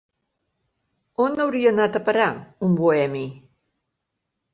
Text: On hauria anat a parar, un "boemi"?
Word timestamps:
On 1.25 1.43
hauria 1.43 1.73
anat 1.73 1.99
a 1.99 2.01
parar, 2.07 2.29
un 2.69 2.73
"boemi"? 2.79 3.23